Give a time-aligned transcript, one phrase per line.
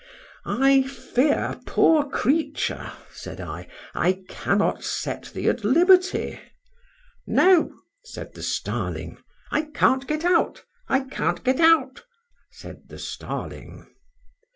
[0.45, 2.91] —I fear, poor creature!
[3.11, 7.71] said I, I cannot set thee at liberty.—"No,"
[8.03, 9.19] said the starling,—
[9.51, 12.03] "I can't get out—I can't get out,"
[12.49, 13.85] said the starling.